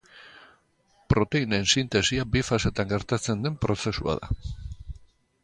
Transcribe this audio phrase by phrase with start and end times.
[1.13, 4.33] Proteinen sintesia bi fasetan gertatzen den prozesua da.